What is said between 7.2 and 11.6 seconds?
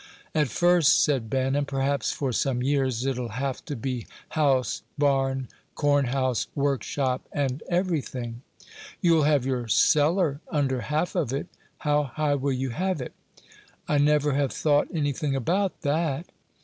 and everything." "You'll have your cellar under half of it;